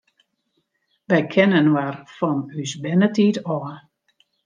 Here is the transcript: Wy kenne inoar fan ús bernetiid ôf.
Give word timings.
Wy 1.09 1.21
kenne 1.33 1.57
inoar 1.63 1.95
fan 2.17 2.39
ús 2.61 2.71
bernetiid 2.81 3.35
ôf. 3.55 3.67